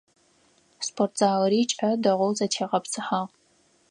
[0.87, 3.31] Спортзалыри кӏэ, дэгъоу зэтегъэпсыхьагъ.